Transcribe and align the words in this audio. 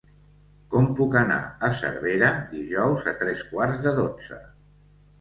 Com 0.71 0.87
puc 0.99 1.17
anar 1.21 1.37
a 1.69 1.71
Cervera 1.81 2.33
dijous 2.57 3.09
a 3.15 3.17
tres 3.23 3.47
quarts 3.55 3.89
de 3.89 3.99
dotze? 4.03 4.45